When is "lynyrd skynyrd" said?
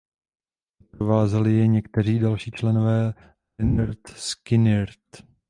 3.59-4.99